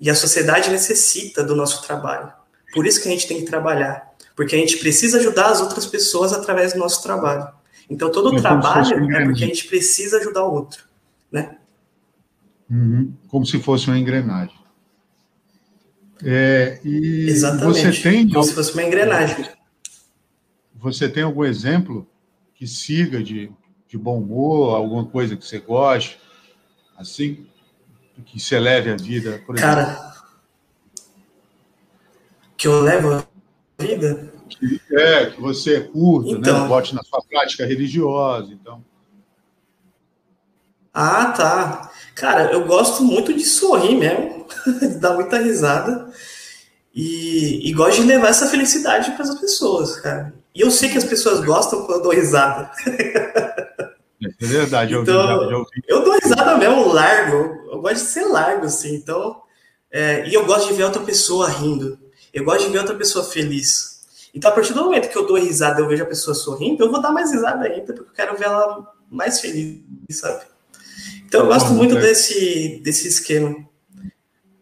[0.00, 2.32] E a sociedade necessita do nosso trabalho.
[2.72, 4.08] Por isso que a gente tem que trabalhar.
[4.34, 7.48] Porque a gente precisa ajudar as outras pessoas através do nosso trabalho.
[7.90, 10.84] Então, todo o trabalho é porque a gente precisa ajudar o outro.
[11.30, 11.57] Né?
[12.70, 13.14] Uhum.
[13.28, 14.56] Como se fosse uma engrenagem.
[16.24, 17.80] É, e Exatamente.
[17.80, 19.48] Você tem, como se fosse uma engrenagem.
[20.74, 22.08] Você tem algum exemplo
[22.54, 23.50] que siga de,
[23.88, 26.18] de bom humor, alguma coisa que você goste,
[26.96, 27.46] assim,
[28.26, 29.42] que você leve a vida?
[29.46, 30.12] Por Cara,
[32.56, 33.24] que eu levo a
[33.78, 34.32] vida?
[34.90, 36.38] É, que você é curto, né?
[36.38, 36.68] então, né?
[36.68, 38.84] Bote na sua prática religiosa, então.
[41.00, 41.92] Ah, tá.
[42.16, 44.44] Cara, eu gosto muito de sorrir mesmo,
[44.82, 46.10] de dar muita risada.
[46.92, 50.34] E, e gosto de levar essa felicidade para as pessoas, cara.
[50.52, 52.68] E eu sei que as pessoas gostam quando eu dou risada.
[54.20, 55.82] É verdade, eu, então, ouvi, já ouvi.
[55.86, 57.70] eu dou risada mesmo, largo.
[57.70, 58.96] Eu gosto de ser largo, assim.
[58.96, 59.40] Então,
[59.92, 61.96] é, e eu gosto de ver outra pessoa rindo.
[62.34, 64.00] Eu gosto de ver outra pessoa feliz.
[64.34, 66.90] Então, a partir do momento que eu dou risada, eu vejo a pessoa sorrindo, eu
[66.90, 69.80] vou dar mais risada ainda, porque eu quero ver ela mais feliz,
[70.10, 70.57] sabe?
[71.26, 73.54] Então, eu gosto muito desse, desse esquema.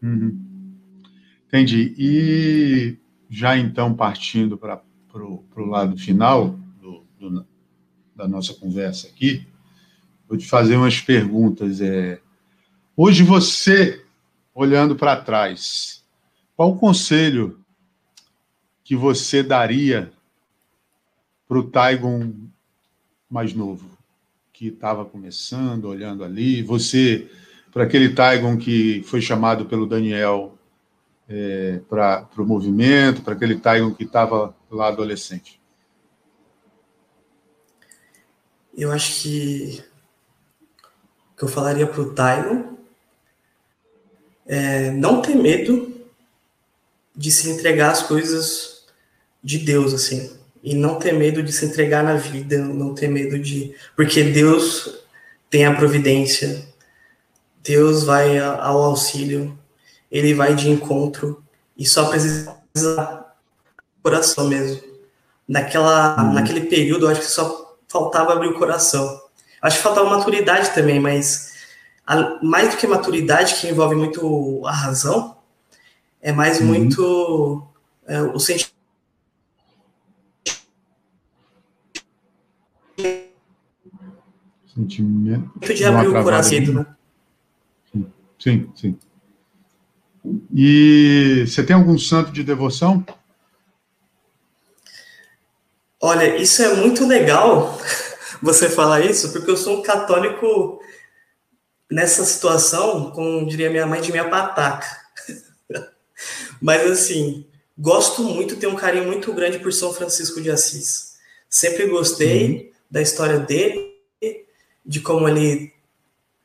[0.03, 0.47] Uhum.
[1.47, 1.95] Entendi.
[1.97, 2.97] E
[3.29, 4.83] já então partindo para
[5.15, 7.47] o lado final do, do,
[8.15, 9.47] da nossa conversa aqui,
[10.29, 11.81] vou te fazer umas perguntas.
[11.81, 12.21] É,
[12.97, 14.05] hoje você,
[14.55, 16.05] olhando para trás,
[16.57, 17.61] qual o conselho
[18.83, 20.13] que você daria
[21.49, 22.33] para o Taigon
[23.31, 23.96] mais novo?
[24.57, 27.31] Que estava começando, olhando ali, você,
[27.71, 30.57] para aquele Taigon que foi chamado pelo Daniel
[31.29, 35.61] é, para o movimento, para aquele Taigon que estava lá adolescente?
[38.75, 39.85] Eu acho que
[41.37, 42.79] que eu falaria para o Taigon
[44.47, 46.01] é não ter medo
[47.15, 48.87] de se entregar às coisas
[49.45, 53.39] de Deus, assim e não ter medo de se entregar na vida, não ter medo
[53.39, 53.73] de.
[53.95, 54.99] Porque Deus
[55.49, 56.67] tem a providência,
[57.63, 59.57] Deus vai ao auxílio,
[60.11, 61.41] ele vai de encontro
[61.79, 62.53] e só precisa
[64.03, 64.83] coração mesmo.
[65.47, 66.33] Naquela, uhum.
[66.33, 69.23] Naquele período, eu acho que só faltava abrir o coração.
[69.63, 71.53] Acho que faltava maturidade também, mas
[72.05, 75.37] a, mais do que maturidade, que envolve muito a razão,
[76.21, 76.67] é mais uhum.
[76.67, 77.63] muito
[78.09, 78.76] é, o sentimento
[84.77, 85.59] Sentimento.
[85.59, 86.87] De abrir o coração, né?
[88.39, 88.99] Sim, sim.
[90.55, 93.05] E você tem algum santo de devoção?
[95.99, 97.81] Olha, isso é muito legal
[98.43, 100.79] você falar isso, porque eu sou um católico
[101.91, 104.87] nessa situação, como diria minha mãe, de minha pataca.
[106.61, 107.47] Mas assim,
[107.79, 111.17] gosto muito, tenho um carinho muito grande por São Francisco de Assis.
[111.49, 112.71] Sempre gostei uhum.
[112.91, 113.86] da história dele,
[114.87, 115.73] de como ele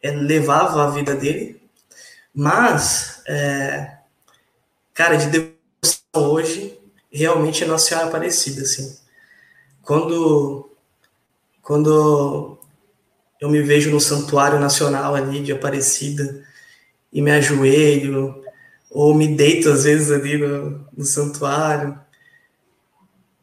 [0.02, 1.62] é, levava a vida dele,
[2.34, 3.98] mas, é,
[4.94, 6.80] cara, de devoção hoje,
[7.12, 8.98] realmente é Nossa Senhora Aparecida, assim.
[9.82, 10.70] Quando,
[11.62, 12.58] quando
[13.40, 16.46] eu me vejo no Santuário Nacional ali de Aparecida
[17.12, 18.42] e me ajoelho,
[18.90, 21.98] ou me deito às vezes ali no, no santuário,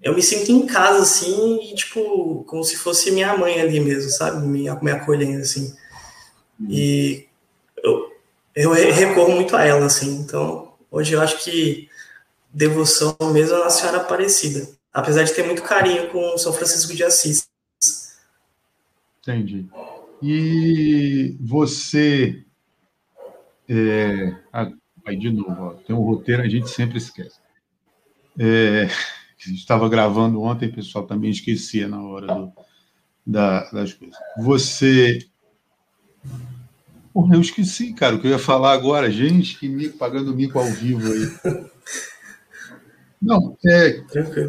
[0.03, 4.11] eu me sinto em casa, assim, e, tipo, como se fosse minha mãe ali mesmo,
[4.11, 4.47] sabe?
[4.47, 5.75] Me, me acolhendo, assim.
[6.69, 7.27] E
[7.83, 8.11] eu,
[8.55, 10.21] eu recorro muito a ela, assim.
[10.21, 11.89] Então, hoje eu acho que
[12.53, 14.69] devoção mesmo é a Senhora Aparecida.
[14.93, 17.49] Apesar de ter muito carinho com São Francisco de Assis.
[19.21, 19.69] Entendi.
[20.23, 22.43] E você.
[23.69, 24.35] É,
[25.05, 27.39] aí, de novo, ó, tem um roteiro, a gente sempre esquece.
[28.39, 28.89] É,
[29.39, 32.53] estava gravando ontem, o pessoal também esquecia na hora do,
[33.27, 34.17] da, das coisas.
[34.39, 35.27] Você.
[37.13, 39.11] Porra, eu esqueci, cara, o que eu ia falar agora.
[39.11, 41.69] Gente, que mico, pagando mico ao vivo aí.
[43.21, 44.03] Não, é.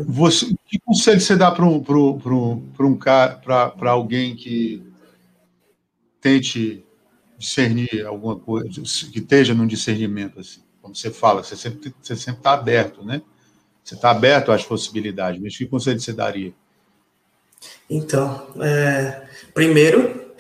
[0.06, 4.84] Você, que conselho você dá para um, um, um cara, para alguém que
[6.22, 6.86] tente
[7.38, 8.70] discernir alguma coisa,
[9.12, 10.62] que esteja num discernimento assim?
[10.82, 13.22] Como você fala, você sempre você sempre está aberto, né?
[13.90, 16.54] Você está aberto às possibilidades, mas que conselho você daria?
[17.90, 20.32] Então, é, primeiro,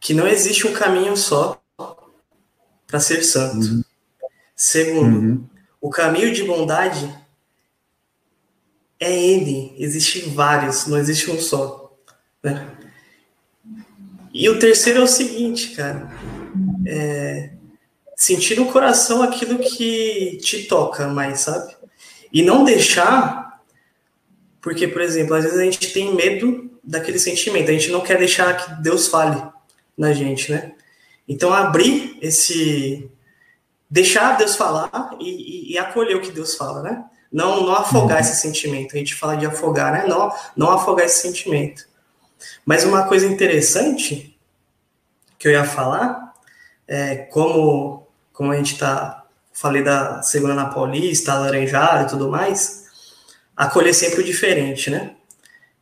[0.00, 1.62] que não existe um caminho só
[2.88, 3.64] para ser santo.
[3.64, 3.84] Uhum.
[4.56, 5.46] Segundo, uhum.
[5.80, 7.16] o caminho de bondade
[8.98, 11.96] é N, existem vários, não existe um só.
[12.42, 12.76] Né?
[14.34, 16.10] E o terceiro é o seguinte, cara.
[16.84, 17.50] É
[18.16, 21.79] sentir no coração aquilo que te toca mais, sabe?
[22.32, 23.60] E não deixar,
[24.60, 28.18] porque, por exemplo, às vezes a gente tem medo daquele sentimento, a gente não quer
[28.18, 29.42] deixar que Deus fale
[29.96, 30.72] na gente, né?
[31.28, 33.10] Então, abrir esse.
[33.88, 37.04] deixar Deus falar e, e, e acolher o que Deus fala, né?
[37.32, 38.24] Não, não afogar uhum.
[38.24, 38.94] esse sentimento.
[38.94, 40.04] A gente fala de afogar, né?
[40.08, 41.88] Não, não afogar esse sentimento.
[42.64, 44.36] Mas uma coisa interessante
[45.38, 46.34] que eu ia falar
[46.86, 49.19] é como, como a gente tá.
[49.60, 52.86] Falei da Segunda na Paulista, Laranjada e tudo mais.
[53.54, 55.16] Acolher sempre o diferente, né?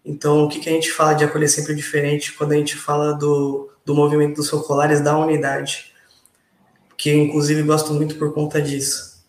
[0.05, 2.75] Então, o que, que a gente fala de acolher sempre o diferente quando a gente
[2.75, 5.95] fala do, do movimento dos focolares da unidade?
[6.97, 9.25] Que eu, inclusive, gosto muito por conta disso.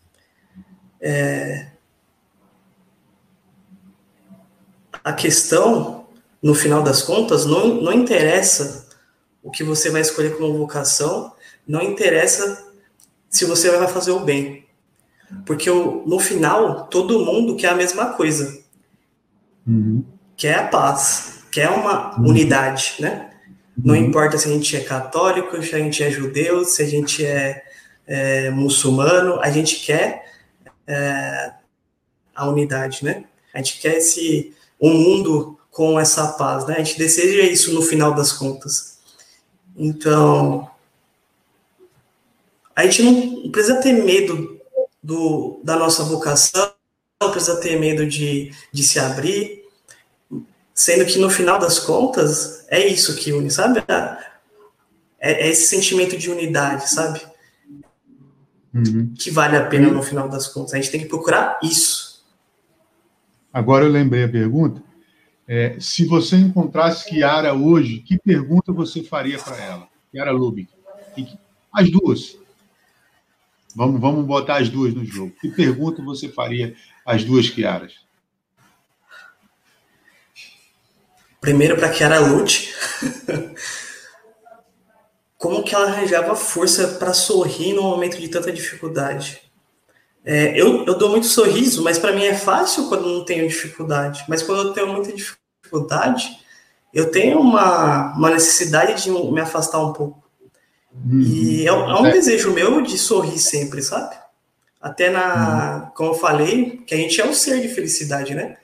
[1.00, 1.68] É,
[5.04, 6.08] a questão,
[6.42, 8.88] no final das contas, não, não interessa
[9.44, 11.32] o que você vai escolher como vocação,
[11.68, 12.69] não interessa
[13.30, 14.66] se você vai fazer o bem.
[15.46, 18.62] Porque no final, todo mundo quer a mesma coisa.
[19.66, 20.04] Uhum.
[20.36, 22.30] Quer a paz, quer uma uhum.
[22.30, 23.30] unidade, né?
[23.76, 24.00] Não uhum.
[24.00, 27.62] importa se a gente é católico, se a gente é judeu, se a gente é,
[28.06, 30.24] é muçulmano, a gente quer
[30.86, 31.52] é,
[32.34, 33.24] a unidade, né?
[33.54, 36.74] A gente quer esse, um mundo com essa paz, né?
[36.74, 38.98] A gente deseja isso no final das contas.
[39.76, 40.68] Então,
[42.74, 44.60] a gente não precisa ter medo
[45.02, 46.72] do, da nossa vocação,
[47.20, 49.64] não precisa ter medo de, de se abrir,
[50.74, 53.82] sendo que no final das contas é isso que une, sabe?
[55.18, 57.20] É, é esse sentimento de unidade, sabe?
[58.72, 59.12] Uhum.
[59.18, 60.74] Que vale a pena no final das contas.
[60.74, 62.24] A gente tem que procurar isso.
[63.52, 64.82] Agora eu lembrei a pergunta.
[65.46, 69.88] É, se você encontrasse Kiara hoje, que pergunta você faria para ela?
[70.12, 70.72] Kiara Lubick.
[71.72, 72.38] As duas.
[73.80, 75.32] Vamos, vamos botar as duas no jogo.
[75.40, 77.94] Que pergunta você faria às duas Kiaras?
[81.40, 82.74] Primeiro para Kiara Lute.
[85.38, 89.40] Como que ela arranjava força para sorrir no momento de tanta dificuldade?
[90.26, 94.26] É, eu, eu dou muito sorriso, mas para mim é fácil quando não tenho dificuldade.
[94.28, 96.28] Mas quando eu tenho muita dificuldade,
[96.92, 100.29] eu tenho uma, uma necessidade de me afastar um pouco.
[100.92, 101.20] Uhum.
[101.20, 102.12] E é, é um é.
[102.12, 104.16] desejo meu de sorrir sempre, sabe?
[104.80, 105.90] Até na, uhum.
[105.90, 108.56] como eu falei, que a gente é um ser de felicidade, né?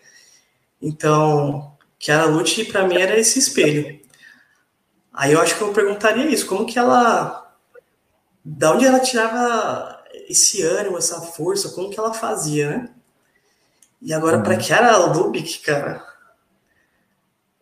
[0.81, 4.01] Então, que a Lute para mim era esse espelho.
[5.13, 7.55] Aí eu acho que eu perguntaria isso, como que ela,
[8.45, 12.91] da onde ela tirava esse ânimo, essa força, como que ela fazia, né?
[14.03, 14.43] E agora, uhum.
[14.43, 16.05] para Kiara Lubick, cara,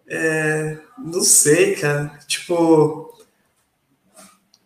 [0.08, 2.18] é, não sei, cara.
[2.26, 3.13] Tipo,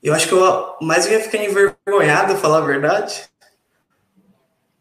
[0.02, 3.28] eu acho que eu mais ia ficar envergonhado, falar a verdade,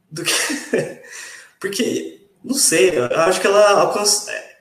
[0.09, 0.33] do que.
[1.59, 3.93] Porque, não sei, eu acho que ela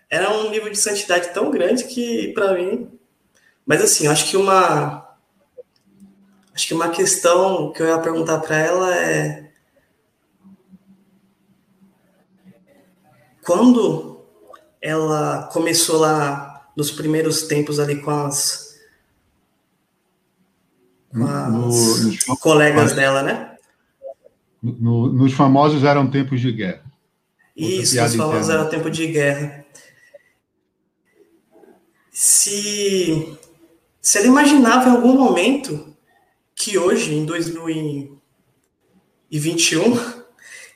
[0.08, 2.90] era um nível de santidade tão grande que, para mim.
[3.66, 5.06] Mas, assim, eu acho que uma
[6.56, 9.50] Acho que uma questão que eu ia perguntar para ela é
[13.44, 14.24] quando
[14.80, 18.65] ela começou lá nos primeiros tempos ali com as,
[21.16, 21.70] com as no,
[22.28, 23.56] no, colegas no, dela, né?
[24.62, 26.84] nos famosos eram tempos de guerra.
[27.56, 29.64] Isso, nos famosos eram tempos de guerra.
[32.10, 33.38] Se,
[34.00, 35.94] se ela imaginava em algum momento
[36.54, 40.16] que hoje, em 2021,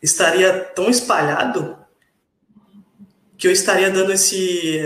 [0.02, 1.76] estaria tão espalhado
[3.40, 4.80] que eu estaria dando esse.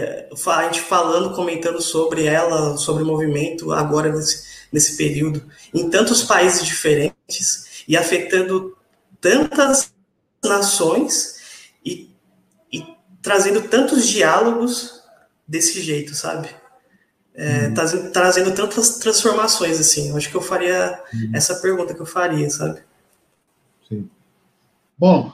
[0.47, 5.45] a gente falando, comentando sobre ela, sobre o movimento, agora nesse, nesse período,
[5.75, 8.75] em tantos países diferentes e afetando
[9.21, 9.93] tantas
[10.43, 11.37] nações
[11.85, 12.11] e,
[12.73, 12.83] e
[13.21, 15.03] trazendo tantos diálogos
[15.47, 16.49] desse jeito, sabe?
[17.35, 17.75] é, uhum.
[17.75, 20.11] trazendo, trazendo tantas transformações assim.
[20.11, 21.31] Eu acho que eu faria uhum.
[21.35, 22.81] essa pergunta que eu faria, sabe?
[23.89, 24.09] Sim.
[24.97, 25.33] Bom,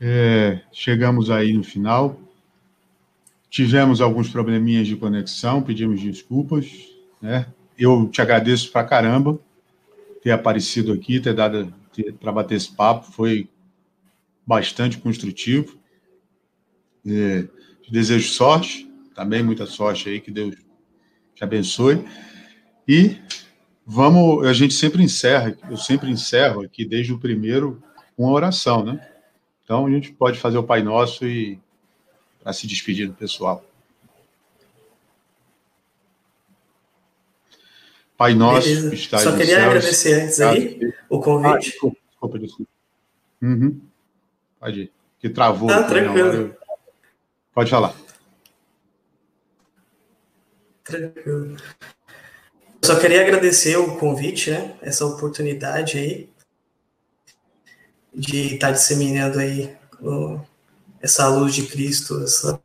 [0.00, 2.16] é, chegamos aí no final.
[3.50, 6.66] Tivemos alguns probleminhas de conexão, pedimos desculpas,
[7.20, 7.46] né?
[7.76, 9.40] Eu te agradeço pra caramba
[10.22, 11.74] ter aparecido aqui, ter dado
[12.20, 13.48] para bater esse papo, foi
[14.46, 15.78] bastante construtivo.
[17.06, 17.48] É,
[17.82, 20.54] te desejo sorte, também muita sorte aí, que Deus
[21.34, 22.04] te abençoe.
[22.86, 23.16] E
[23.84, 27.82] vamos, a gente sempre encerra, eu sempre encerro aqui desde o primeiro
[28.16, 29.00] com a oração, né?
[29.64, 31.58] Então a gente pode fazer o Pai Nosso e
[32.42, 33.64] para se despedir do pessoal.
[38.16, 38.90] Pai nosso Beleza.
[38.90, 41.70] que está Só queria céu, agradecer antes aí o Ah, convite.
[41.70, 42.70] desculpa, desculpa, desculpa.
[43.42, 43.80] Uhum.
[44.58, 44.92] Pode ir.
[45.18, 45.68] Que travou.
[45.68, 45.82] Né?
[45.84, 46.54] tranquilo.
[47.54, 47.94] Pode falar.
[50.84, 51.56] Tranquilo.
[52.84, 54.76] Só queria agradecer o convite, né?
[54.82, 56.28] Essa oportunidade aí
[58.12, 60.40] de estar disseminando aí o-
[61.00, 62.60] essa luz de Cristo, essa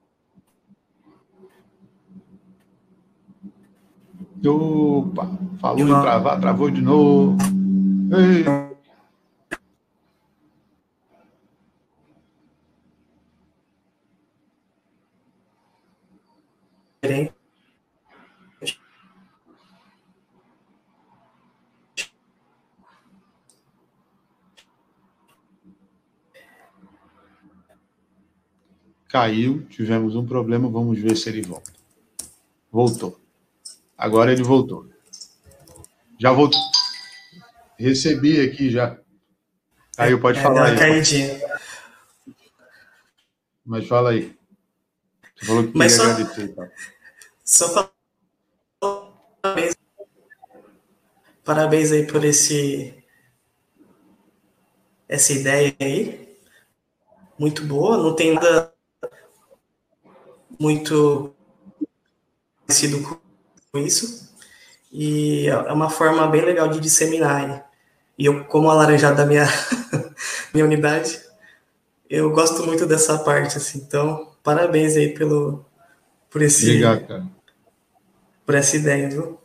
[4.47, 5.27] Opa,
[5.59, 7.35] falou em travar, travou de novo.
[8.15, 8.45] Ei.
[17.05, 17.34] diferente.
[29.19, 31.71] Caiu, tivemos um problema, vamos ver se ele volta.
[32.69, 33.17] Voltou.
[33.97, 34.89] Agora ele voltou.
[36.19, 36.59] Já voltou.
[37.79, 38.99] Recebi aqui já.
[39.95, 40.77] Caiu, pode É, falar aí.
[40.77, 41.39] caidinha.
[43.65, 44.35] Mas fala aí.
[45.37, 46.49] Você falou que Mas só- agradecer.
[46.49, 46.67] tal.
[47.45, 47.91] Só
[49.41, 49.77] parabéns,
[51.45, 53.01] parabéns aí por esse
[55.07, 56.37] essa ideia aí.
[57.39, 58.74] Muito boa, não tem nada
[60.59, 61.33] muito
[62.65, 63.19] parecido
[63.71, 64.33] com isso.
[64.91, 67.69] E é uma forma bem legal de disseminar.
[68.17, 69.45] E eu, como alaranjado da minha,
[70.53, 71.19] minha unidade,
[72.09, 73.79] eu gosto muito dessa parte, assim.
[73.79, 75.65] Então, parabéns aí pelo,
[76.29, 77.25] por, esse, Obrigado, cara.
[78.45, 79.37] por essa ideia, viu?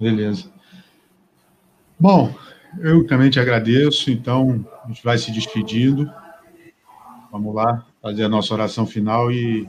[0.00, 0.50] Beleza.
[2.00, 2.34] Bom,
[2.80, 4.10] eu também te agradeço.
[4.10, 6.10] Então, a gente vai se despedindo.
[7.30, 9.68] Vamos lá fazer a nossa oração final e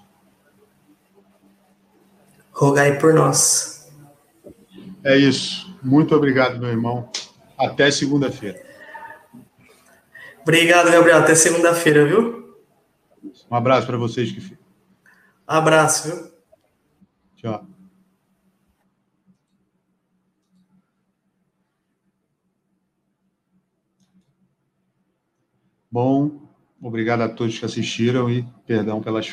[2.61, 3.91] Rogai por nós.
[5.03, 5.75] é isso.
[5.81, 7.09] Muito obrigado, meu irmão.
[7.57, 8.63] Até segunda-feira.
[10.43, 11.17] Obrigado, Gabriel.
[11.17, 12.55] Até segunda-feira, viu?
[13.49, 14.63] Um abraço para vocês que ficam.
[15.47, 16.31] Abraço, viu?
[17.37, 17.65] Tchau.
[25.89, 26.47] Bom,
[26.79, 29.25] obrigado a todos que assistiram e perdão pelas